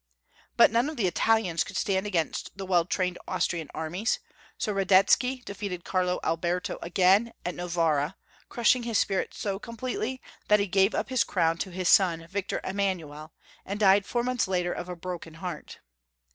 But 0.57 0.71
none 0.71 0.89
of 0.89 0.97
the 0.97 1.05
Italians 1.05 1.63
could 1.63 1.77
stand 1.77 2.07
against 2.07 2.57
the 2.57 2.65
well 2.65 2.85
trained 2.85 3.19
Austrian 3.27 3.69
armies; 3.71 4.19
so 4.57 4.73
Radetsky 4.73 5.45
defeated 5.45 5.83
Carlo 5.83 6.19
Alberto 6.23 6.79
again 6.81 7.33
at 7.45 7.53
Novara, 7.53 8.15
crushing 8.49 8.81
his 8.81 8.97
spirit 8.97 9.35
so 9.35 9.59
completely 9.59 10.19
that 10.47 10.59
he 10.59 10.65
gave 10.65 10.95
up 10.95 11.09
his 11.09 11.23
crown 11.23 11.59
to 11.59 11.69
his 11.69 11.87
son 11.87 12.25
Victor 12.31 12.61
Emanuel, 12.63 13.31
and 13.63 13.79
died 13.79 14.07
four 14.07 14.23
months 14.23 14.47
later 14.47 14.73
of 14.73 14.89
a 14.89 14.95
broken 14.95 15.35
heart. 15.35 15.77